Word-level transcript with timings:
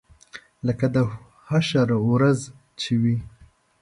لکه 0.67 0.85
د 0.95 0.97
حشر 1.47 1.89
ورځ 2.11 2.39
چې 2.81 2.93
وي. 3.01 3.17